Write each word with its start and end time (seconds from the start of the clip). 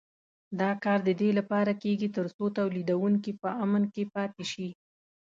دا 0.59 0.71
کار 0.83 0.99
د 1.07 1.09
دې 1.21 1.29
لپاره 1.39 1.71
کېږي 1.83 2.07
تر 2.15 2.25
څو 2.35 2.45
تولیدوونکي 2.57 3.31
په 3.41 3.49
امن 3.63 3.83
کې 3.93 4.03
پاتې 4.15 4.43
شي. 4.51 4.69